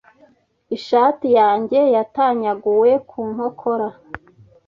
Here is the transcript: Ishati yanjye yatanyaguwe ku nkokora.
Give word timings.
Ishati 0.75 1.27
yanjye 1.39 1.79
yatanyaguwe 1.95 2.91
ku 3.09 3.19
nkokora. 3.31 3.87